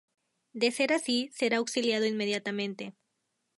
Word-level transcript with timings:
De 0.61 0.69
ser 0.77 0.89
así, 0.97 1.17
será 1.39 1.55
auxiliado 1.59 2.05
inmediatamente. 2.11 2.85